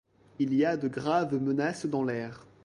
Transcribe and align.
Il 0.39 0.55
y 0.55 0.65
a 0.65 0.77
de 0.77 0.87
graves 0.87 1.39
menaces 1.39 1.85
dans 1.85 2.03
l’air. 2.03 2.47